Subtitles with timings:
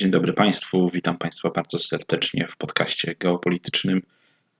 [0.00, 4.02] Dzień dobry Państwu, witam Państwa bardzo serdecznie w podcaście geopolitycznym.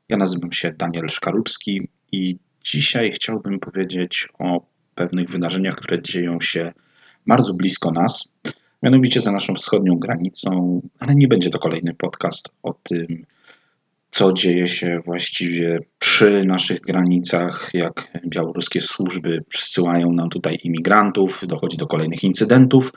[0.08, 6.72] Ja nazywam się Daniel Szkarubski i dzisiaj chciałbym powiedzieć o pewnych wydarzeniach, które dzieją się
[7.26, 8.32] bardzo blisko nas,
[8.82, 13.27] mianowicie za naszą wschodnią granicą, ale nie będzie to kolejny podcast o tym,
[14.11, 21.77] co dzieje się właściwie przy naszych granicach, jak białoruskie służby przysyłają nam tutaj imigrantów, dochodzi
[21.77, 22.93] do kolejnych incydentów,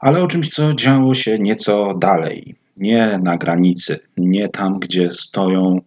[0.00, 5.80] ale o czymś, co działo się nieco dalej, nie na granicy, nie tam, gdzie stoją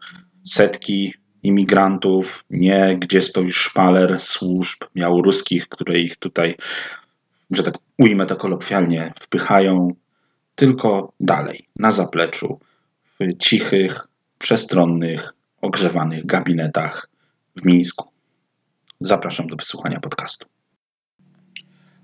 [0.44, 6.56] setki imigrantów, nie gdzie stoi szpaler służb białoruskich, które ich tutaj,
[7.52, 9.96] że tak ujmę to kolokwialnie, wpychają,
[10.56, 12.60] tylko dalej, na zapleczu,
[13.20, 14.08] w cichych,
[14.42, 17.10] przestronnych, ogrzewanych gabinetach
[17.56, 18.10] w Mińsku.
[19.00, 20.48] Zapraszam do wysłuchania podcastu.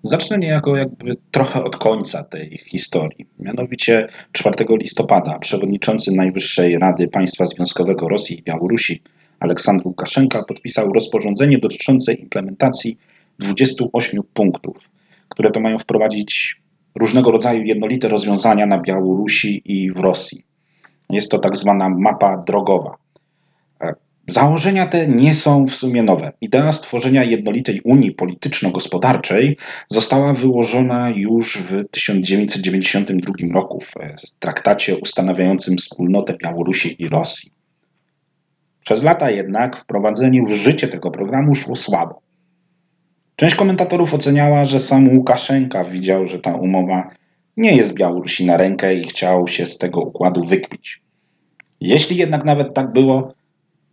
[0.02, 3.26] Zacznę niejako jakby trochę od końca tej historii.
[3.40, 9.02] Mianowicie 4 listopada przewodniczący Najwyższej Rady Państwa Związkowego Rosji i Białorusi
[9.40, 12.98] Aleksandr Łukaszenka podpisał rozporządzenie dotyczące implementacji
[13.40, 14.90] 28 punktów,
[15.30, 16.62] które to mają wprowadzić
[16.96, 20.47] różnego rodzaju jednolite rozwiązania na Białorusi i w Rosji.
[21.10, 22.96] Jest to tak zwana mapa drogowa.
[23.82, 23.94] E,
[24.28, 26.32] założenia te nie są w sumie nowe.
[26.42, 33.94] Idea stworzenia jednolitej Unii polityczno-gospodarczej została wyłożona już w 1992 roku w
[34.40, 37.52] traktacie ustanawiającym wspólnotę Białorusi i Rosji.
[38.88, 42.22] Przez lata jednak wprowadzenie w życie tego programu szło słabo.
[43.36, 47.10] Część komentatorów oceniała, że sam Łukaszenka widział, że ta umowa
[47.58, 51.02] nie jest Białorusi na rękę i chciał się z tego układu wykpić.
[51.82, 53.34] Jeśli jednak nawet tak było,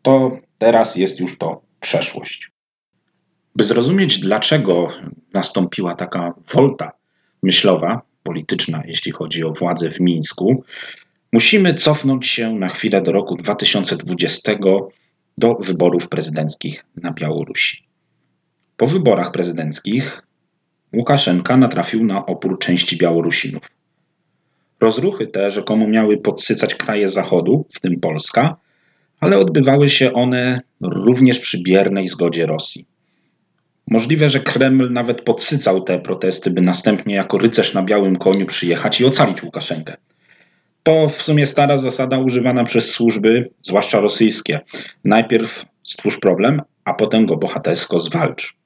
[0.02, 2.50] to teraz jest już to przeszłość.
[3.56, 4.88] By zrozumieć, dlaczego
[5.34, 6.92] nastąpiła taka wolta
[7.42, 10.64] myślowa, polityczna, jeśli chodzi o władzę w Mińsku,
[11.32, 14.52] musimy cofnąć się na chwilę do roku 2020,
[15.38, 17.86] do wyborów prezydenckich na Białorusi.
[18.77, 20.22] Po wyborach prezydenckich
[20.96, 23.62] Łukaszenka natrafił na opór części Białorusinów.
[24.80, 28.56] Rozruchy te rzekomo miały podsycać kraje Zachodu, w tym Polska,
[29.20, 32.86] ale odbywały się one również przy biernej zgodzie Rosji.
[33.90, 39.00] Możliwe, że Kreml nawet podsycał te protesty, by następnie jako rycerz na białym koniu przyjechać
[39.00, 39.96] i ocalić Łukaszenkę.
[40.83, 44.60] To w sumie stara zasada używana przez służby, zwłaszcza rosyjskie.
[45.04, 48.56] Najpierw stwórz problem, a potem go bohatersko zwalcz.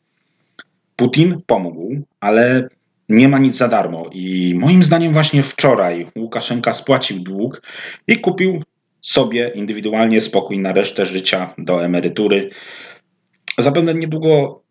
[0.98, 2.68] Putin pomógł, ale
[3.08, 4.10] nie ma nic za darmo.
[4.12, 7.62] I moim zdaniem właśnie wczoraj Łukaszenka spłacił dług
[8.06, 8.62] i kupił
[9.00, 12.50] sobie indywidualnie spokój na resztę życia do emerytury.
[13.58, 14.62] Zapewne niedługo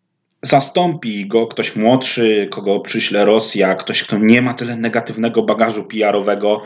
[0.42, 6.62] zastąpi go ktoś młodszy, kogo przyśle Rosja, ktoś, kto nie ma tyle negatywnego bagażu PR-owego,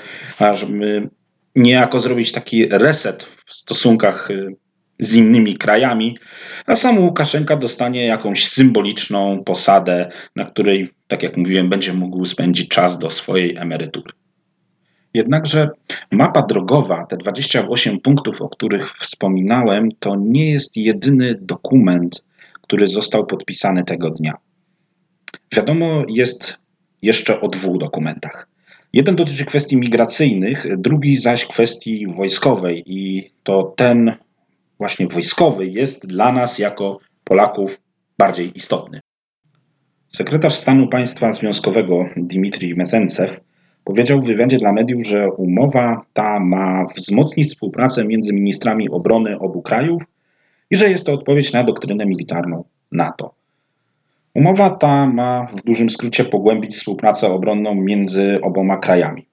[0.53, 1.09] żeby
[1.57, 4.57] niejako zrobić taki reset w stosunkach y,
[5.03, 6.19] z innymi krajami,
[6.67, 12.69] a sam Łukaszenka dostanie jakąś symboliczną posadę, na której, tak jak mówiłem, będzie mógł spędzić
[12.69, 14.13] czas do swojej emerytury.
[15.15, 15.71] Jednakże
[16.11, 22.25] mapa drogowa, te 28 punktów, o których wspominałem, to nie jest jedyny dokument,
[22.63, 24.35] który został podpisany tego dnia.
[25.53, 26.59] Wiadomo jest
[27.03, 28.49] jeszcze o dwóch dokumentach.
[28.93, 34.13] Jeden dotyczy kwestii migracyjnych, drugi zaś kwestii wojskowej i to ten
[34.79, 37.81] właśnie wojskowy jest dla nas jako Polaków
[38.19, 39.01] bardziej istotny.
[40.13, 43.41] Sekretarz stanu państwa związkowego Dmitrij Mezencew
[43.85, 49.63] powiedział w wywiadzie dla mediów, że umowa ta ma wzmocnić współpracę między ministrami obrony obu
[49.63, 50.03] krajów
[50.71, 53.35] i że jest to odpowiedź na doktrynę militarną NATO.
[54.35, 59.27] Umowa ta ma w dużym skrócie pogłębić współpracę obronną między oboma krajami.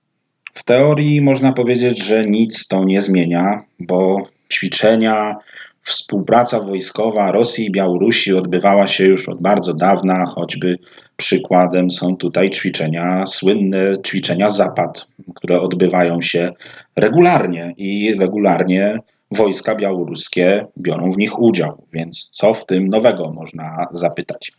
[0.53, 5.35] W teorii można powiedzieć, że nic to nie zmienia, bo ćwiczenia,
[5.81, 10.77] współpraca wojskowa Rosji i Białorusi odbywała się już od bardzo dawna, choćby
[11.17, 16.49] przykładem są tutaj ćwiczenia, słynne ćwiczenia Zapad, które odbywają się
[16.95, 18.99] regularnie i regularnie
[19.31, 21.83] wojska białoruskie biorą w nich udział.
[21.93, 24.51] Więc co w tym nowego można zapytać?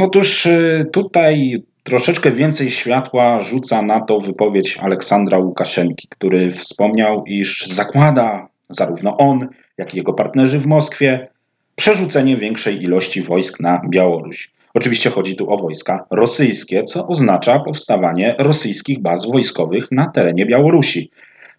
[0.00, 7.66] Otóż y, tutaj troszeczkę więcej światła rzuca na to wypowiedź Aleksandra Łukaszenki, który wspomniał, iż
[7.66, 11.28] zakłada zarówno on, jak i jego partnerzy w Moskwie,
[11.76, 14.50] przerzucenie większej ilości wojsk na Białoruś.
[14.74, 21.10] Oczywiście chodzi tu o wojska rosyjskie, co oznacza powstawanie rosyjskich baz wojskowych na terenie Białorusi.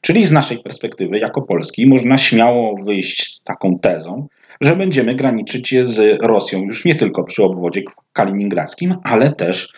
[0.02, 4.28] Czyli z naszej perspektywy, jako Polski, można śmiało wyjść z taką tezą,
[4.62, 7.82] że będziemy graniczyć z Rosją już nie tylko przy obwodzie
[8.14, 9.74] kaliningradzkim, ale też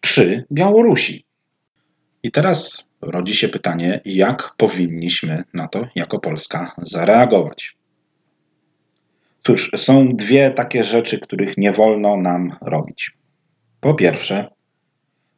[0.00, 1.24] przy Białorusi.
[2.22, 7.76] I teraz rodzi się pytanie, jak powinniśmy na to jako Polska zareagować.
[9.44, 13.10] Cóż, są dwie takie rzeczy, których nie wolno nam robić.
[13.80, 14.48] Po pierwsze,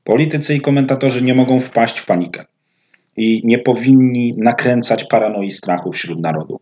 [0.05, 2.45] politycy i komentatorzy nie mogą wpaść w panikę
[3.17, 6.61] i nie powinni nakręcać paranoi strachu wśród narodu,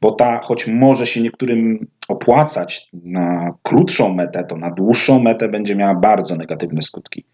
[0.00, 5.76] bo ta, choć może się niektórym opłacać na krótszą metę, to na dłuższą metę będzie
[5.76, 7.24] miała bardzo negatywne skutki.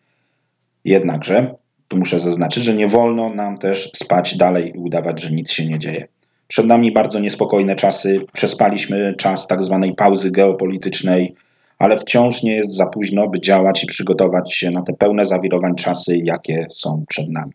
[0.84, 1.54] Jednakże,
[1.88, 5.66] tu muszę zaznaczyć, że nie wolno nam też spać dalej i udawać, że nic się
[5.66, 6.06] nie dzieje.
[6.48, 11.34] Przed nami bardzo niespokojne czasy, przespaliśmy czas tak zwanej pauzy geopolitycznej,
[11.78, 15.74] ale wciąż nie jest za późno, by działać i przygotować się na te pełne zawirowań
[15.74, 17.52] czasy, jakie są przed nami.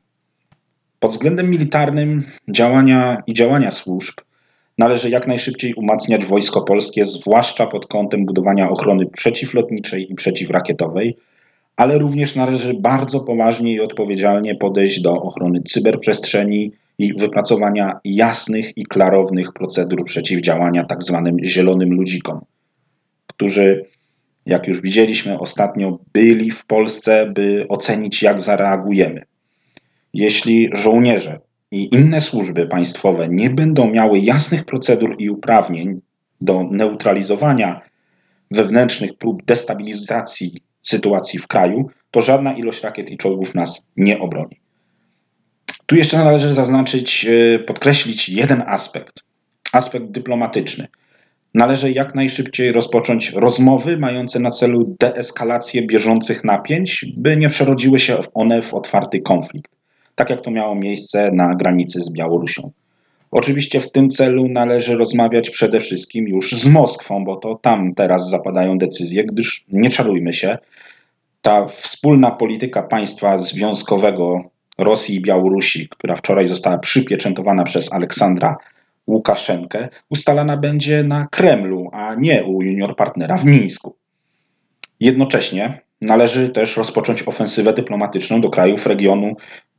[1.00, 4.14] Pod względem militarnym działania i działania służb
[4.78, 11.18] należy jak najszybciej umacniać wojsko polskie, zwłaszcza pod kątem budowania ochrony przeciwlotniczej i przeciwrakietowej,
[11.76, 18.86] ale również należy bardzo poważnie i odpowiedzialnie podejść do ochrony cyberprzestrzeni i wypracowania jasnych i
[18.86, 21.22] klarownych procedur przeciwdziałania tzw.
[21.26, 22.42] Tak zielonym ludzikom,
[23.28, 23.86] którzy,
[24.46, 29.22] jak już widzieliśmy ostatnio, byli w Polsce, by ocenić, jak zareagujemy.
[30.14, 31.40] Jeśli żołnierze
[31.72, 36.02] i inne służby państwowe nie będą miały jasnych procedur i uprawnień
[36.42, 37.82] do neutralizowania
[38.52, 44.60] wewnętrznych prób destabilizacji sytuacji w kraju, to żadna ilość rakiet i czołgów nas nie obroni.
[45.86, 49.24] Tu jeszcze należy zaznaczyć, e, podkreślić jeden aspekt
[49.74, 50.88] aspekt dyplomatyczny.
[51.54, 58.18] Należy jak najszybciej rozpocząć rozmowy mające na celu deeskalację bieżących napięć, by nie przerodziły się
[58.34, 59.72] one w otwarty konflikt,
[60.16, 62.72] tak jak to miało miejsce na granicy z Białorusią.
[63.36, 68.30] Oczywiście w tym celu należy rozmawiać przede wszystkim już z Moskwą, bo to tam teraz
[68.30, 70.58] zapadają decyzje, gdyż nie czarujmy się,
[71.42, 74.44] ta wspólna polityka państwa związkowego
[74.78, 78.58] Rosji i Białorusi, która wczoraj została przypieczętowana przez Aleksandra
[79.08, 83.96] Łukaszenkę, ustalana będzie na Kremlu, a nie u junior partnera w Mińsku.
[85.00, 89.36] Jednocześnie należy też rozpocząć ofensywę dyplomatyczną do krajów regionu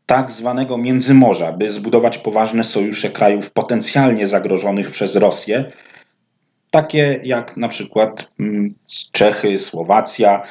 [0.07, 5.73] tak zwanego Międzymorza, by zbudować poważne sojusze krajów potencjalnie zagrożonych przez Rosję,
[6.71, 8.75] takie jak na przykład mm,
[9.13, 10.43] Czechy, Słowacja,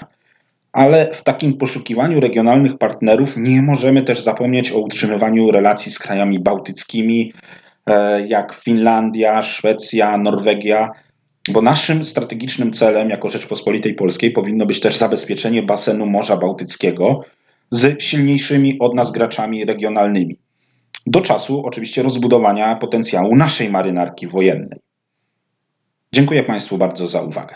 [0.71, 6.39] ale w takim poszukiwaniu regionalnych partnerów nie możemy też zapomnieć o utrzymywaniu relacji z krajami
[6.39, 7.33] bałtyckimi,
[7.85, 10.91] e, jak Finlandia, Szwecja, Norwegia,
[11.50, 17.21] bo naszym strategicznym celem jako Rzeczpospolitej Polskiej powinno być też zabezpieczenie basenu Morza Bałtyckiego
[17.71, 20.38] z silniejszymi od nas graczami regionalnymi.
[21.06, 24.80] Do czasu oczywiście rozbudowania potencjału naszej marynarki wojennej.
[26.13, 27.56] Dziękuję Państwu bardzo za uwagę.